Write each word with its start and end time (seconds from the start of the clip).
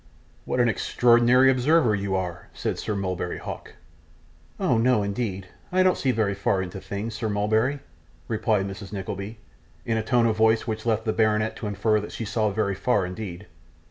'What 0.45 0.59
an 0.59 0.67
extraordinary 0.67 1.51
observer 1.51 1.93
you 1.93 2.15
are!' 2.15 2.47
said 2.53 2.79
Sir 2.79 2.95
Mulberry 2.95 3.37
Hawk. 3.37 3.75
'Oh 4.59 4.79
no, 4.79 5.03
indeed, 5.03 5.49
I 5.71 5.83
don't 5.83 5.95
see 5.95 6.09
very 6.09 6.33
far 6.33 6.59
into 6.63 6.81
things, 6.81 7.13
Sir 7.13 7.29
Mulberry,' 7.29 7.81
replied 8.27 8.67
Mrs. 8.67 8.91
Nickleby, 8.91 9.37
in 9.85 9.97
a 9.97 10.01
tone 10.03 10.25
of 10.25 10.35
voice 10.35 10.65
which 10.65 10.87
left 10.87 11.05
the 11.05 11.13
baronet 11.13 11.55
to 11.57 11.67
infer 11.67 11.99
that 11.99 12.11
she 12.13 12.25
saw 12.25 12.49
very 12.49 12.73
far 12.73 13.05
indeed. 13.05 13.45